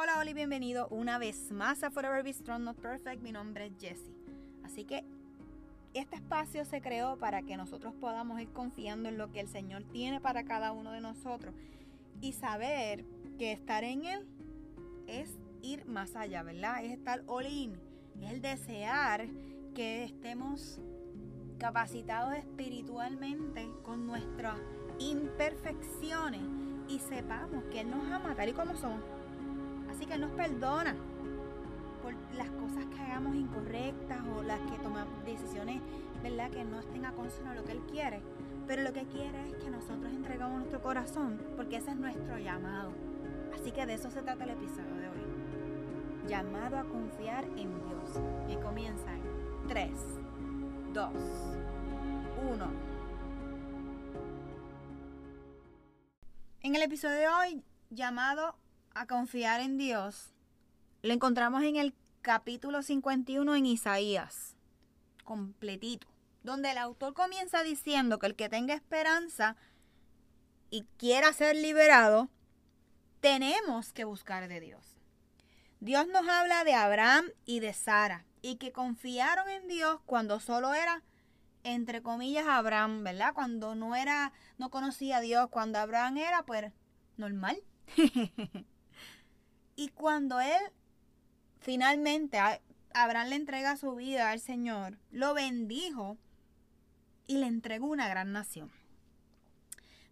Hola, 0.00 0.16
hola 0.16 0.32
bienvenido 0.32 0.86
una 0.90 1.18
vez 1.18 1.50
más 1.50 1.82
a 1.82 1.90
Forever 1.90 2.22
Be 2.22 2.32
Strong 2.32 2.62
Not 2.62 2.76
Perfect. 2.76 3.20
Mi 3.20 3.32
nombre 3.32 3.66
es 3.66 3.72
Jessie. 3.80 4.14
Así 4.62 4.84
que 4.84 5.04
este 5.92 6.14
espacio 6.14 6.64
se 6.64 6.80
creó 6.80 7.18
para 7.18 7.42
que 7.42 7.56
nosotros 7.56 7.92
podamos 8.00 8.40
ir 8.40 8.48
confiando 8.52 9.08
en 9.08 9.18
lo 9.18 9.32
que 9.32 9.40
el 9.40 9.48
Señor 9.48 9.82
tiene 9.90 10.20
para 10.20 10.44
cada 10.44 10.70
uno 10.70 10.92
de 10.92 11.00
nosotros 11.00 11.52
y 12.20 12.32
saber 12.32 13.04
que 13.40 13.50
estar 13.50 13.82
en 13.82 14.04
Él 14.04 14.28
es 15.08 15.36
ir 15.62 15.84
más 15.86 16.14
allá, 16.14 16.44
¿verdad? 16.44 16.84
Es 16.84 16.92
estar 16.92 17.24
all 17.26 17.46
in, 17.46 17.72
es 18.22 18.30
el 18.30 18.40
desear 18.40 19.26
que 19.74 20.04
estemos 20.04 20.80
capacitados 21.58 22.34
espiritualmente 22.34 23.68
con 23.82 24.06
nuestras 24.06 24.60
imperfecciones 25.00 26.42
y 26.88 27.00
sepamos 27.00 27.64
que 27.72 27.80
Él 27.80 27.90
nos 27.90 28.04
ama 28.12 28.36
tal 28.36 28.50
y 28.50 28.52
como 28.52 28.76
somos. 28.76 29.17
Así 29.98 30.06
que 30.06 30.14
Él 30.14 30.20
nos 30.20 30.30
perdona 30.30 30.94
por 32.04 32.14
las 32.36 32.48
cosas 32.50 32.86
que 32.86 33.00
hagamos 33.02 33.34
incorrectas 33.34 34.20
o 34.32 34.44
las 34.44 34.60
que 34.60 34.78
tomamos 34.78 35.24
decisiones, 35.24 35.82
¿verdad? 36.22 36.52
Que 36.52 36.62
no 36.62 36.78
estén 36.78 37.04
a 37.04 37.10
consono 37.10 37.52
lo 37.52 37.64
que 37.64 37.72
Él 37.72 37.80
quiere. 37.90 38.22
Pero 38.68 38.82
lo 38.82 38.92
que 38.92 39.06
quiere 39.06 39.48
es 39.48 39.56
que 39.56 39.68
nosotros 39.70 40.12
entregamos 40.12 40.58
nuestro 40.58 40.80
corazón 40.80 41.42
porque 41.56 41.78
ese 41.78 41.90
es 41.90 41.96
nuestro 41.96 42.38
llamado. 42.38 42.92
Así 43.52 43.72
que 43.72 43.86
de 43.86 43.94
eso 43.94 44.08
se 44.08 44.22
trata 44.22 44.44
el 44.44 44.50
episodio 44.50 44.94
de 44.94 45.08
hoy. 45.08 46.28
Llamado 46.28 46.78
a 46.78 46.84
confiar 46.84 47.42
en 47.56 47.74
Dios. 47.84 48.22
Y 48.48 48.54
comienza 48.62 49.12
en 49.12 49.66
3, 49.66 49.90
2, 50.94 51.12
1. 52.52 52.66
En 56.62 56.76
el 56.76 56.82
episodio 56.82 57.16
de 57.16 57.28
hoy, 57.28 57.64
llamado 57.90 58.54
a 58.98 59.06
confiar 59.06 59.60
en 59.60 59.78
Dios, 59.78 60.34
lo 61.02 61.12
encontramos 61.12 61.62
en 61.62 61.76
el 61.76 61.94
capítulo 62.20 62.82
51 62.82 63.54
en 63.54 63.66
Isaías, 63.66 64.56
completito, 65.22 66.08
donde 66.42 66.72
el 66.72 66.78
autor 66.78 67.14
comienza 67.14 67.62
diciendo 67.62 68.18
que 68.18 68.26
el 68.26 68.34
que 68.34 68.48
tenga 68.48 68.74
esperanza 68.74 69.54
y 70.68 70.84
quiera 70.96 71.32
ser 71.32 71.54
liberado, 71.54 72.28
tenemos 73.20 73.92
que 73.92 74.02
buscar 74.02 74.48
de 74.48 74.58
Dios. 74.58 74.96
Dios 75.78 76.08
nos 76.08 76.26
habla 76.26 76.64
de 76.64 76.74
Abraham 76.74 77.26
y 77.44 77.60
de 77.60 77.74
Sara 77.74 78.26
y 78.42 78.56
que 78.56 78.72
confiaron 78.72 79.48
en 79.48 79.68
Dios 79.68 80.00
cuando 80.06 80.40
solo 80.40 80.74
era 80.74 81.04
entre 81.62 82.02
comillas 82.02 82.48
Abraham, 82.48 83.04
¿verdad? 83.04 83.32
Cuando 83.32 83.76
no 83.76 83.94
era 83.94 84.32
no 84.56 84.70
conocía 84.70 85.18
a 85.18 85.20
Dios, 85.20 85.50
cuando 85.50 85.78
Abraham 85.78 86.16
era 86.16 86.42
pues 86.42 86.72
normal. 87.16 87.62
y 89.78 89.90
cuando 89.90 90.40
él 90.40 90.72
finalmente 91.60 92.40
Abraham 92.92 93.28
le 93.28 93.36
entrega 93.36 93.76
su 93.76 93.94
vida 93.94 94.32
al 94.32 94.40
Señor, 94.40 94.98
lo 95.12 95.34
bendijo 95.34 96.18
y 97.28 97.36
le 97.36 97.46
entregó 97.46 97.86
una 97.86 98.08
gran 98.08 98.32
nación. 98.32 98.72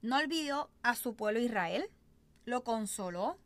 No 0.02 0.18
olvidó 0.18 0.70
a 0.84 0.94
su 0.94 1.16
pueblo 1.16 1.40
Israel, 1.40 1.90
lo 2.44 2.62
consoló, 2.62 3.38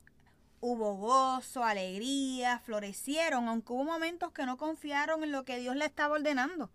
hubo 0.61 0.95
gozo, 0.97 1.65
alegría, 1.65 2.59
florecieron, 2.59 3.49
aunque 3.49 3.73
hubo 3.73 3.85
momentos 3.85 4.31
que 4.33 4.45
no 4.45 4.59
confiaron 4.59 5.25
en 5.25 5.33
lo 5.33 5.47
que 5.47 5.59
Dios 5.59 5.75
le 5.75 5.87
estaba 5.87 6.17
ordenando. 6.17 6.71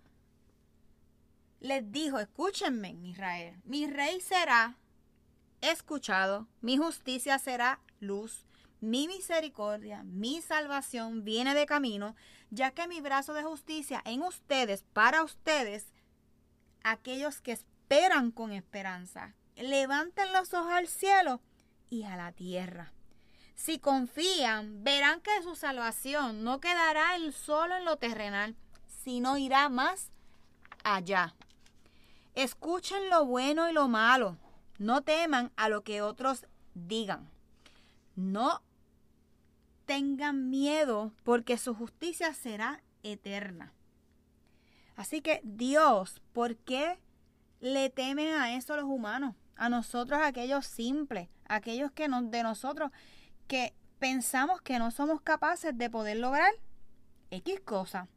Les 1.60 1.92
dijo, 1.92 2.18
escúchenme, 2.18 2.98
Israel, 3.04 3.62
mi 3.64 3.86
rey 3.86 4.22
será 4.22 4.76
escuchado, 5.62 6.48
mi 6.62 6.78
justicia 6.78 7.38
será 7.38 7.80
luz, 8.00 8.44
mi 8.86 9.08
misericordia, 9.08 10.04
mi 10.04 10.42
salvación 10.42 11.24
viene 11.24 11.54
de 11.54 11.66
camino, 11.66 12.16
ya 12.52 12.72
que 12.72 12.88
mi 12.88 13.02
brazo 13.02 13.34
de 13.34 13.44
justicia 13.44 14.02
en 14.06 14.22
ustedes, 14.22 14.84
para 14.94 15.24
ustedes, 15.24 15.88
aquellos 16.84 17.42
que 17.42 17.52
esperan 17.52 18.32
con 18.32 18.52
esperanza, 18.52 19.34
levanten 19.56 20.32
los 20.34 20.54
ojos 20.54 20.72
al 20.72 20.88
cielo 20.88 21.42
y 21.90 22.04
a 22.04 22.16
la 22.16 22.32
tierra. 22.32 22.94
Si 23.56 23.80
confían, 23.80 24.84
verán 24.84 25.22
que 25.22 25.42
su 25.42 25.56
salvación 25.56 26.44
no 26.44 26.60
quedará 26.60 27.16
el 27.16 27.34
solo 27.34 27.76
en 27.76 27.86
lo 27.86 27.98
terrenal, 27.98 28.56
sino 29.04 29.38
irá 29.38 29.70
más 29.70 30.12
allá. 30.84 31.34
Escuchen 32.36 33.10
lo 33.10 33.26
bueno 33.26 33.70
y 33.70 33.74
lo 33.74 33.88
malo. 33.88 34.38
No 34.78 35.02
teman 35.02 35.52
a 35.56 35.70
lo 35.70 35.84
que 35.84 36.02
otros 36.02 36.46
digan. 36.74 37.30
No 38.16 38.62
tengan 39.86 40.50
miedo 40.50 41.14
porque 41.24 41.58
su 41.58 41.74
justicia 41.74 42.34
será 42.34 42.84
eterna. 43.04 43.74
Así 44.96 45.22
que 45.22 45.42
Dios, 45.44 46.22
¿por 46.34 46.56
qué 46.58 46.98
le 47.60 47.90
temen 47.90 48.34
a 48.34 48.56
eso 48.56 48.76
los 48.76 48.86
humanos? 48.86 49.36
A 49.56 49.70
nosotros, 49.70 50.20
aquellos 50.22 50.66
simples, 50.66 51.30
aquellos 51.48 51.92
que 51.92 52.08
de 52.08 52.44
nosotros 52.44 52.92
que 53.48 53.74
pensamos 54.00 54.62
que 54.62 54.80
no 54.80 54.92
somos 54.92 55.22
capaces 55.22 55.78
de 55.78 55.90
poder 55.90 56.18
lograr 56.18 56.52
X 57.32 57.60
cosa. 57.62 58.08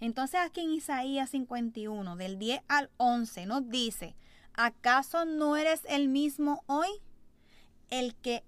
Entonces 0.00 0.40
aquí 0.40 0.60
en 0.60 0.70
Isaías 0.70 1.30
51, 1.30 2.16
del 2.16 2.38
10 2.38 2.62
al 2.68 2.90
11, 2.98 3.46
nos 3.46 3.68
dice, 3.68 4.14
¿acaso 4.54 5.24
no 5.24 5.56
eres 5.56 5.82
el 5.88 6.08
mismo 6.08 6.62
hoy? 6.66 6.88
El 7.90 8.14
que 8.14 8.44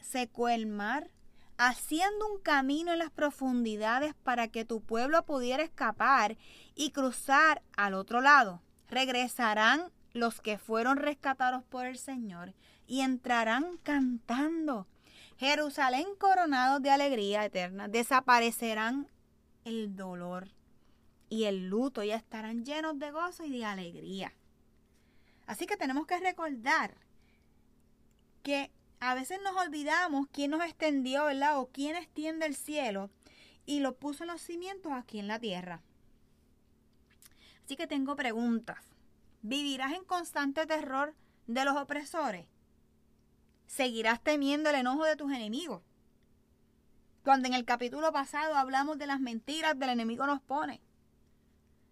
secó 0.00 0.48
el 0.48 0.66
mar, 0.66 1.10
haciendo 1.58 2.32
un 2.32 2.40
camino 2.40 2.92
en 2.92 2.98
las 2.98 3.10
profundidades 3.10 4.14
para 4.22 4.48
que 4.48 4.64
tu 4.64 4.80
pueblo 4.80 5.24
pudiera 5.24 5.62
escapar 5.62 6.36
y 6.74 6.90
cruzar 6.90 7.62
al 7.76 7.94
otro 7.94 8.20
lado. 8.20 8.62
Regresarán 8.88 9.90
los 10.12 10.40
que 10.40 10.58
fueron 10.58 10.96
rescatados 10.96 11.64
por 11.64 11.86
el 11.86 11.98
Señor 11.98 12.54
y 12.86 13.00
entrarán 13.00 13.78
cantando. 13.82 14.86
Jerusalén 15.38 16.06
coronado 16.18 16.80
de 16.80 16.90
alegría 16.90 17.44
eterna. 17.44 17.88
Desaparecerán 17.88 19.08
el 19.64 19.96
dolor 19.96 20.48
y 21.28 21.44
el 21.44 21.68
luto 21.68 22.02
y 22.02 22.10
estarán 22.10 22.64
llenos 22.64 22.98
de 22.98 23.10
gozo 23.10 23.44
y 23.44 23.50
de 23.50 23.64
alegría. 23.64 24.32
Así 25.46 25.66
que 25.66 25.76
tenemos 25.76 26.06
que 26.06 26.18
recordar 26.18 26.94
que 28.42 28.70
a 29.00 29.14
veces 29.14 29.38
nos 29.42 29.56
olvidamos 29.56 30.26
quién 30.32 30.52
nos 30.52 30.64
extendió, 30.64 31.26
¿verdad? 31.26 31.58
O 31.58 31.68
quién 31.68 31.96
extiende 31.96 32.46
el 32.46 32.56
cielo 32.56 33.10
y 33.66 33.80
lo 33.80 33.96
puso 33.96 34.24
en 34.24 34.28
los 34.28 34.40
cimientos 34.40 34.92
aquí 34.92 35.18
en 35.18 35.28
la 35.28 35.38
tierra. 35.38 35.82
Así 37.64 37.76
que 37.76 37.86
tengo 37.86 38.16
preguntas. 38.16 38.78
¿Vivirás 39.42 39.92
en 39.92 40.04
constante 40.04 40.66
terror 40.66 41.14
de 41.46 41.64
los 41.64 41.76
opresores? 41.76 42.46
¿Seguirás 43.66 44.22
temiendo 44.22 44.70
el 44.70 44.76
enojo 44.76 45.04
de 45.04 45.16
tus 45.16 45.32
enemigos? 45.32 45.82
Cuando 47.22 47.48
en 47.48 47.54
el 47.54 47.64
capítulo 47.64 48.12
pasado 48.12 48.54
hablamos 48.54 48.98
de 48.98 49.08
las 49.08 49.20
mentiras 49.20 49.78
del 49.78 49.90
enemigo 49.90 50.26
nos 50.26 50.40
pone. 50.40 50.80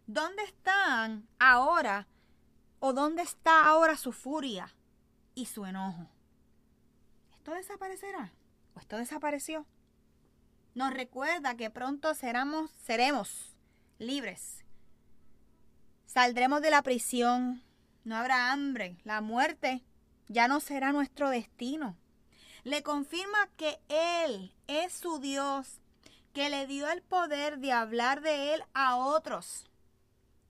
¿Dónde 0.07 0.45
están 0.45 1.27
ahora 1.39 2.07
o 2.79 2.93
dónde 2.93 3.23
está 3.23 3.67
ahora 3.67 3.97
su 3.97 4.13
furia 4.13 4.75
y 5.35 5.47
su 5.47 5.67
enojo? 5.67 6.09
¿Esto 7.45 7.57
desaparecerá? 7.57 8.33
¿O 8.75 8.81
esto 8.81 8.97
desapareció? 8.97 9.67
Nos 10.75 10.95
recuerda 10.95 11.59
que 11.59 11.69
pronto 11.69 12.15
seremos, 12.15 12.71
seremos 12.83 13.55
libres. 13.99 14.65
Saldremos 16.07 16.63
de 16.63 16.71
la 16.71 16.81
prisión. 16.81 17.63
No 18.03 18.17
habrá 18.17 18.51
hambre. 18.51 18.97
La 19.05 19.21
muerte 19.21 19.85
ya 20.27 20.49
no 20.49 20.59
será 20.59 20.93
nuestro 20.93 21.29
destino. 21.29 21.99
Le 22.63 22.83
confirma 22.83 23.51
que 23.59 23.79
Él 23.91 24.55
es 24.67 24.95
su 24.95 25.19
Dios, 25.19 25.83
que 26.33 26.49
le 26.49 26.67
dio 26.67 26.89
el 26.89 27.03
poder 27.03 27.59
de 27.59 27.73
hablar 27.73 28.23
de 28.23 28.55
Él 28.55 28.65
a 28.73 28.97
otros, 28.97 29.67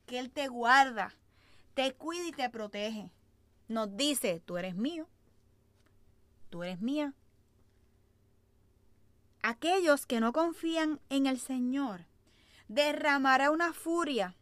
que 0.07 0.21
Él 0.21 0.31
te 0.31 0.47
guarda, 0.47 1.13
te 1.75 1.93
cuida 1.95 2.29
y 2.29 2.31
te 2.31 2.49
protege. 2.51 3.11
Nos 3.67 3.97
dice, 3.97 4.39
tú 4.47 4.59
eres 4.59 4.77
mío, 4.77 5.09
tú 6.55 6.63
eres 6.63 6.81
mía. 6.81 7.15
Aquellos 9.43 10.07
que 10.07 10.21
no 10.21 10.33
confían 10.33 11.01
en 11.11 11.27
el 11.27 11.41
Señor 11.41 12.07
derramará 12.69 13.51
una 13.51 13.73
furia 13.73 14.37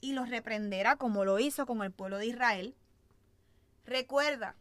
y 0.00 0.14
los 0.14 0.30
reprenderá 0.30 0.96
como 0.96 1.24
lo 1.24 1.38
hizo 1.38 1.64
con 1.64 1.84
el 1.84 1.92
pueblo 1.92 2.18
de 2.18 2.26
Israel 2.26 2.74
Recuerda 3.86 4.56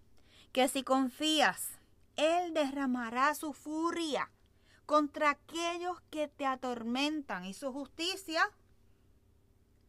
que 0.52 0.68
si 0.68 0.84
confías, 0.84 1.80
Él 2.16 2.54
derramará 2.54 3.34
su 3.34 3.54
furia 3.54 4.30
contra 4.86 5.32
aquellos 5.32 6.00
que 6.12 6.28
te 6.28 6.46
atormentan 6.46 7.44
y 7.44 7.56
su 7.56 7.74
justicia 7.74 8.52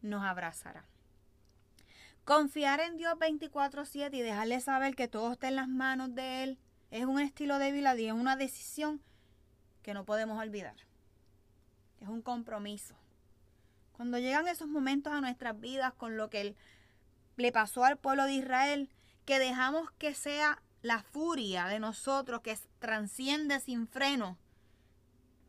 nos 0.01 0.23
abrazará. 0.23 0.87
Confiar 2.25 2.79
en 2.79 2.97
Dios 2.97 3.13
24/7 3.19 4.17
y 4.17 4.21
dejarle 4.21 4.59
saber 4.59 4.95
que 4.95 5.07
todo 5.07 5.33
está 5.33 5.49
en 5.49 5.55
las 5.55 5.67
manos 5.67 6.15
de 6.15 6.43
Él 6.43 6.59
Es 6.91 7.05
un 7.05 7.19
estilo 7.19 7.59
de 7.59 7.71
vida 7.71 7.93
es 7.93 8.11
una 8.11 8.35
decisión 8.35 9.01
que 9.83 9.93
no 9.93 10.05
podemos 10.05 10.39
olvidar. 10.39 10.75
Es 12.01 12.07
un 12.07 12.21
compromiso. 12.21 12.95
Cuando 13.91 14.17
llegan 14.17 14.47
esos 14.47 14.67
momentos 14.67 15.13
a 15.13 15.21
nuestras 15.21 15.59
vidas 15.59 15.93
con 15.93 16.17
lo 16.17 16.29
que 16.29 16.55
le 17.35 17.51
pasó 17.51 17.83
al 17.83 17.97
pueblo 17.97 18.23
de 18.23 18.33
Israel, 18.33 18.89
que 19.25 19.39
dejamos 19.39 19.91
que 19.91 20.13
sea 20.13 20.61
la 20.81 21.03
furia 21.03 21.65
de 21.65 21.79
nosotros 21.79 22.41
que 22.41 22.57
transciende 22.79 23.59
sin 23.59 23.87
freno, 23.87 24.37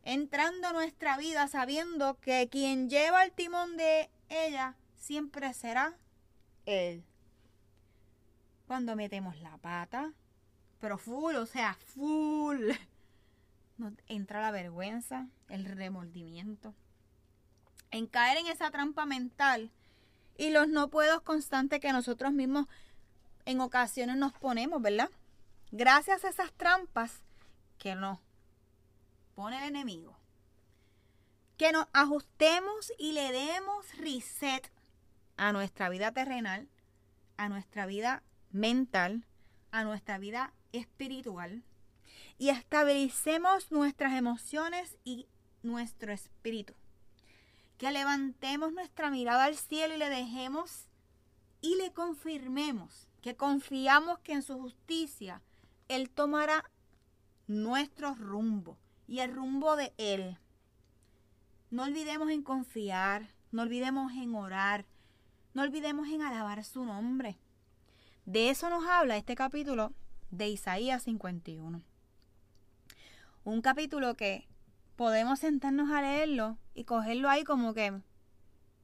entrando 0.03 0.67
a 0.67 0.73
nuestra 0.73 1.17
vida 1.17 1.47
sabiendo 1.47 2.19
que 2.19 2.49
quien 2.49 2.89
lleva 2.89 3.23
el 3.23 3.31
timón 3.31 3.77
de 3.77 4.09
ella 4.29 4.75
siempre 4.97 5.53
será 5.53 5.97
Él. 6.65 7.03
Cuando 8.67 8.95
metemos 8.95 9.39
la 9.39 9.57
pata, 9.57 10.13
pero 10.81 10.97
full, 10.97 11.35
o 11.35 11.45
sea, 11.45 11.75
full, 11.75 12.71
nos 13.77 13.93
entra 14.07 14.41
la 14.41 14.51
vergüenza, 14.51 15.27
el 15.47 15.65
remordimiento, 15.65 16.73
en 17.91 18.07
caer 18.07 18.39
en 18.39 18.47
esa 18.47 18.71
trampa 18.71 19.05
mental 19.05 19.71
y 20.37 20.49
los 20.49 20.67
no 20.67 20.89
puedo 20.89 21.23
constantes 21.23 21.79
que 21.79 21.93
nosotros 21.93 22.33
mismos 22.33 22.67
en 23.45 23.61
ocasiones 23.61 24.17
nos 24.17 24.33
ponemos, 24.33 24.81
¿verdad? 24.81 25.09
Gracias 25.71 26.25
a 26.25 26.29
esas 26.29 26.51
trampas 26.53 27.21
que 27.77 27.95
nos 27.95 28.19
pone 29.35 29.57
el 29.59 29.63
enemigo. 29.75 30.17
Que 31.57 31.71
nos 31.71 31.85
ajustemos 31.93 32.91
y 32.97 33.11
le 33.11 33.31
demos 33.31 33.85
reset 33.97 34.71
a 35.37 35.53
nuestra 35.53 35.89
vida 35.89 36.11
terrenal, 36.11 36.67
a 37.37 37.49
nuestra 37.49 37.85
vida 37.85 38.23
mental, 38.51 39.25
a 39.71 39.83
nuestra 39.83 40.17
vida 40.17 40.53
espiritual 40.71 41.63
y 42.37 42.49
estabilicemos 42.49 43.71
nuestras 43.71 44.13
emociones 44.13 44.97
y 45.03 45.27
nuestro 45.63 46.11
espíritu. 46.11 46.73
Que 47.77 47.91
levantemos 47.91 48.73
nuestra 48.73 49.09
mirada 49.09 49.45
al 49.45 49.55
cielo 49.55 49.95
y 49.95 49.97
le 49.97 50.09
dejemos 50.09 50.87
y 51.61 51.75
le 51.75 51.93
confirmemos 51.93 53.07
que 53.21 53.35
confiamos 53.35 54.19
que 54.19 54.33
en 54.33 54.41
su 54.41 54.59
justicia 54.59 55.41
Él 55.87 56.09
tomará 56.09 56.69
nuestro 57.47 58.15
rumbo 58.15 58.77
y 59.07 59.19
el 59.19 59.33
rumbo 59.33 59.75
de 59.75 59.93
Él. 59.97 60.37
No 61.69 61.83
olvidemos 61.83 62.29
en 62.29 62.43
confiar, 62.43 63.29
no 63.51 63.61
olvidemos 63.61 64.11
en 64.13 64.35
orar, 64.35 64.85
no 65.53 65.61
olvidemos 65.61 66.07
en 66.09 66.21
alabar 66.21 66.63
su 66.63 66.83
nombre. 66.85 67.37
De 68.25 68.49
eso 68.49 68.69
nos 68.69 68.85
habla 68.85 69.17
este 69.17 69.35
capítulo 69.35 69.93
de 70.29 70.47
Isaías 70.47 71.03
51. 71.03 71.81
Un 73.43 73.61
capítulo 73.61 74.15
que 74.15 74.47
podemos 74.95 75.39
sentarnos 75.39 75.89
a 75.89 76.01
leerlo 76.01 76.57
y 76.75 76.83
cogerlo 76.83 77.29
ahí 77.29 77.43
como 77.43 77.73
que 77.73 77.99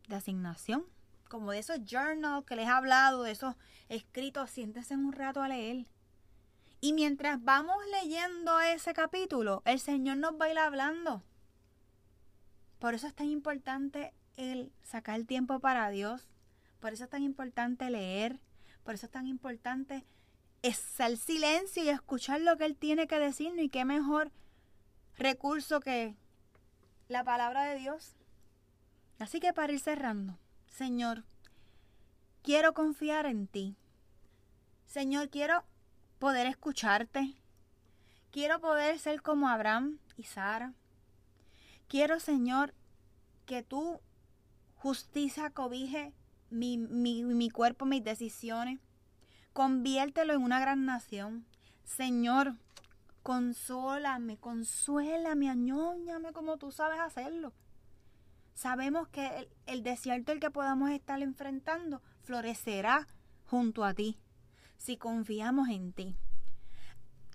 de 0.08 0.16
asignación, 0.16 0.86
como 1.30 1.52
de 1.52 1.60
esos 1.60 1.80
journals 1.86 2.46
que 2.46 2.56
les 2.56 2.66
he 2.66 2.70
hablado, 2.70 3.24
de 3.24 3.32
esos 3.32 3.56
escritos, 3.90 4.50
siéntese 4.50 4.96
un 4.96 5.14
rato 5.14 5.44
a 5.44 5.50
leer. 5.50 5.86
Y 6.82 6.94
mientras 6.94 7.44
vamos 7.44 7.78
leyendo 7.92 8.60
ese 8.60 8.94
capítulo, 8.94 9.62
el 9.66 9.80
Señor 9.80 10.18
nos 10.18 10.34
va 10.34 10.46
a 10.46 10.52
ir 10.52 10.58
hablando. 10.60 11.24
Por 12.80 12.96
eso 12.96 13.06
es 13.06 13.14
tan 13.14 13.30
importante 13.30 14.14
el 14.36 14.72
sacar 14.84 15.24
tiempo 15.24 15.60
para 15.60 15.90
Dios. 15.90 16.28
Por 16.80 16.94
eso 16.94 17.04
es 17.04 17.10
tan 17.10 17.24
importante 17.24 17.90
leer. 17.90 18.40
Por 18.88 18.96
eso 18.96 19.08
es 19.08 19.12
tan 19.12 19.28
importante 19.28 20.06
el 20.62 21.18
silencio 21.18 21.84
y 21.84 21.90
escuchar 21.90 22.40
lo 22.40 22.56
que 22.56 22.64
Él 22.64 22.78
tiene 22.78 23.06
que 23.06 23.20
decirnos. 23.20 23.66
Y 23.66 23.68
qué 23.68 23.84
mejor 23.84 24.32
recurso 25.18 25.82
que 25.82 26.16
la 27.10 27.26
palabra 27.26 27.66
de 27.66 27.80
Dios. 27.80 28.16
Así 29.20 29.42
que 29.42 29.52
para 29.52 29.74
ir 29.74 29.82
cerrando, 29.82 30.40
Señor, 30.68 31.26
quiero 32.44 32.74
confiar 32.74 33.26
en 33.26 33.48
ti. 33.48 33.76
Señor, 34.86 35.30
quiero 35.30 35.66
poder 36.18 36.48
escucharte. 36.48 37.36
Quiero 38.32 38.62
poder 38.62 39.00
ser 39.00 39.22
como 39.22 39.50
Abraham 39.50 40.00
y 40.16 40.24
Sara. 40.24 40.74
Quiero, 41.90 42.22
Señor, 42.22 42.74
que 43.46 43.64
tu 43.64 44.00
justicia 44.76 45.50
cobije 45.50 46.14
mi, 46.50 46.78
mi, 46.78 47.24
mi 47.24 47.50
cuerpo, 47.50 47.86
mis 47.86 48.04
decisiones. 48.04 48.80
Conviértelo 49.54 50.34
en 50.34 50.42
una 50.42 50.60
gran 50.60 50.86
nación. 50.86 51.46
Señor, 51.84 52.56
consólame, 53.24 54.38
consuélame, 54.38 55.50
añóñame 55.50 56.32
como 56.34 56.58
tú 56.58 56.72
sabes 56.72 57.00
hacerlo. 57.00 57.54
Sabemos 58.54 59.08
que 59.10 59.28
el, 59.28 59.50
el 59.66 59.84
desierto 59.84 60.32
el 60.32 60.40
que 60.40 60.52
podamos 60.52 60.92
estar 60.92 61.22
enfrentando 61.22 62.02
florecerá 62.24 63.08
junto 63.46 63.84
a 63.84 63.94
ti 63.94 64.18
si 64.78 64.98
confiamos 64.98 65.70
en 65.70 65.94
ti. 65.94 66.16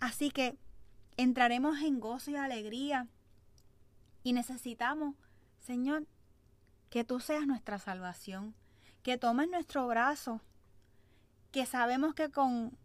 Así 0.01 0.31
que 0.31 0.57
entraremos 1.17 1.81
en 1.81 2.01
gozo 2.01 2.31
y 2.31 2.37
alegría 2.37 3.09
y 4.23 4.33
necesitamos, 4.33 5.15
Señor, 5.61 6.07
que 6.91 7.05
tú 7.05 7.21
seas 7.21 7.47
nuestra 7.47 7.79
salvación, 7.79 8.55
que 9.03 9.19
tomes 9.19 9.49
nuestro 9.49 9.87
brazo, 9.87 10.41
que 11.51 11.67
sabemos 11.67 12.15
que 12.15 12.31
con 12.31 12.77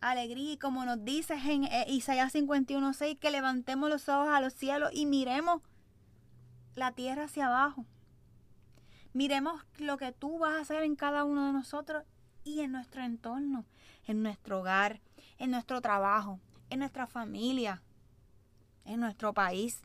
alegría 0.00 0.52
y 0.52 0.58
como 0.58 0.84
nos 0.84 1.04
dices 1.04 1.44
en 1.46 1.64
eh, 1.64 1.86
Isaías 1.88 2.34
51:6, 2.34 3.18
que 3.18 3.30
levantemos 3.30 3.88
los 3.88 4.08
ojos 4.08 4.28
a 4.28 4.40
los 4.40 4.52
cielos 4.52 4.90
y 4.92 5.06
miremos 5.06 5.62
la 6.74 6.92
tierra 6.92 7.24
hacia 7.24 7.46
abajo. 7.46 7.86
Miremos 9.14 9.62
lo 9.78 9.96
que 9.98 10.12
tú 10.12 10.38
vas 10.38 10.54
a 10.54 10.60
hacer 10.60 10.82
en 10.82 10.96
cada 10.96 11.24
uno 11.24 11.46
de 11.46 11.52
nosotros 11.52 12.04
y 12.44 12.60
en 12.60 12.72
nuestro 12.72 13.02
entorno, 13.02 13.64
en 14.06 14.22
nuestro 14.22 14.60
hogar, 14.60 15.00
en 15.38 15.50
nuestro 15.50 15.80
trabajo, 15.80 16.40
en 16.70 16.80
nuestra 16.80 17.06
familia, 17.06 17.82
en 18.84 19.00
nuestro 19.00 19.32
país. 19.34 19.82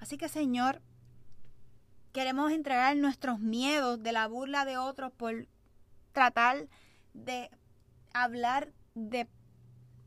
Así 0.00 0.16
que 0.16 0.28
Señor, 0.28 0.80
queremos 2.18 2.50
entregar 2.50 2.96
nuestros 2.96 3.38
miedos 3.38 4.02
de 4.02 4.10
la 4.10 4.26
burla 4.26 4.64
de 4.64 4.76
otros 4.76 5.12
por 5.12 5.46
tratar 6.10 6.66
de 7.14 7.48
hablar 8.12 8.72
de 8.96 9.28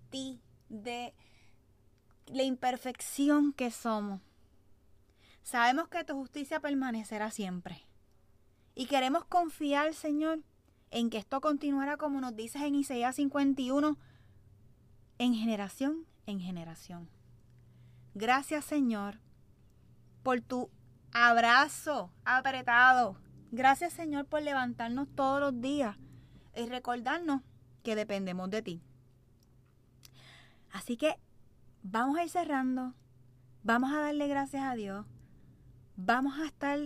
ti, 0.09 0.41
de 0.67 1.13
la 2.25 2.43
imperfección 2.43 3.53
que 3.53 3.71
somos. 3.71 4.19
Sabemos 5.41 5.87
que 5.87 6.03
tu 6.03 6.15
justicia 6.15 6.59
permanecerá 6.59 7.31
siempre. 7.31 7.87
Y 8.75 8.87
queremos 8.87 9.23
confiar, 9.23 9.93
Señor, 9.93 10.41
en 10.89 11.09
que 11.09 11.17
esto 11.17 11.39
continuará 11.39 11.95
como 11.95 12.19
nos 12.19 12.35
dices 12.35 12.61
en 12.63 12.75
Isaías 12.75 13.15
51, 13.15 13.97
en 15.17 15.33
generación 15.33 16.05
en 16.25 16.41
generación. 16.41 17.09
Gracias 18.15 18.65
Señor 18.65 19.19
por 20.23 20.41
tu 20.41 20.69
abrazo 21.13 22.11
apretado. 22.25 23.17
Gracias 23.51 23.93
Señor 23.93 24.25
por 24.25 24.41
levantarnos 24.41 25.07
todos 25.15 25.39
los 25.39 25.61
días 25.61 25.97
y 26.55 26.65
recordarnos 26.67 27.41
que 27.83 27.95
dependemos 27.95 28.49
de 28.49 28.61
ti. 28.61 28.81
Así 30.71 30.97
que 30.97 31.17
vamos 31.83 32.17
a 32.17 32.23
ir 32.23 32.29
cerrando. 32.29 32.93
Vamos 33.63 33.93
a 33.93 33.99
darle 33.99 34.27
gracias 34.27 34.63
a 34.63 34.75
Dios. 34.75 35.05
Vamos 35.95 36.39
a 36.39 36.45
estar 36.45 36.79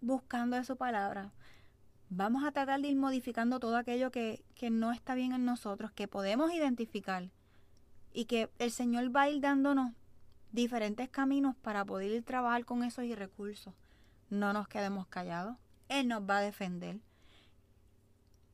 buscando 0.00 0.56
de 0.56 0.64
su 0.64 0.76
palabra 0.76 1.32
vamos 2.08 2.44
a 2.44 2.52
tratar 2.52 2.80
de 2.80 2.88
ir 2.88 2.96
modificando 2.96 3.60
todo 3.60 3.76
aquello 3.76 4.10
que, 4.10 4.44
no 4.70 4.92
está 4.92 5.14
bien 5.14 5.32
en 5.32 5.44
nosotros, 5.44 5.92
que 5.92 6.08
podemos 6.08 6.52
identificar 6.52 7.30
y 8.12 8.26
que 8.26 8.50
el 8.58 8.70
Señor 8.70 9.14
va 9.14 9.22
a 9.22 9.30
ir 9.30 9.40
dándonos 9.40 9.92
diferentes 10.56 11.08
caminos 11.08 11.54
para 11.54 11.84
poder 11.84 12.20
trabajar 12.24 12.64
con 12.64 12.82
esos 12.82 13.04
y 13.04 13.14
recursos. 13.14 13.74
No 14.30 14.52
nos 14.52 14.66
quedemos 14.66 15.06
callados. 15.06 15.56
Él 15.88 16.08
nos 16.08 16.22
va 16.22 16.38
a 16.38 16.40
defender 16.40 16.98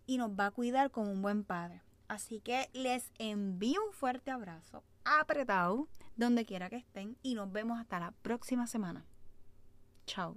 y 0.04 0.18
nos 0.18 0.30
va 0.30 0.46
a 0.46 0.50
cuidar 0.50 0.90
como 0.90 1.10
un 1.10 1.22
buen 1.22 1.44
padre. 1.44 1.80
Así 2.08 2.40
que 2.40 2.68
les 2.74 3.10
envío 3.18 3.80
un 3.86 3.94
fuerte 3.94 4.30
abrazo, 4.30 4.84
apretado, 5.04 5.88
donde 6.16 6.44
quiera 6.44 6.68
que 6.68 6.76
estén, 6.76 7.16
y 7.22 7.34
nos 7.34 7.50
vemos 7.50 7.80
hasta 7.80 8.00
la 8.00 8.10
próxima 8.10 8.66
semana. 8.66 9.06
Chao. 10.04 10.36